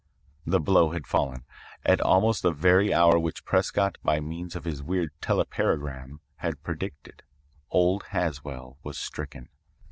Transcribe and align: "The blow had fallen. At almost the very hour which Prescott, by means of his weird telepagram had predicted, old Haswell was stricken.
"The 0.47 0.59
blow 0.59 0.93
had 0.93 1.05
fallen. 1.05 1.45
At 1.85 2.01
almost 2.01 2.41
the 2.41 2.49
very 2.51 2.91
hour 2.91 3.19
which 3.19 3.45
Prescott, 3.45 3.99
by 4.03 4.19
means 4.19 4.55
of 4.55 4.65
his 4.65 4.81
weird 4.81 5.11
telepagram 5.21 6.21
had 6.37 6.63
predicted, 6.63 7.21
old 7.69 8.05
Haswell 8.09 8.79
was 8.81 8.97
stricken. 8.97 9.49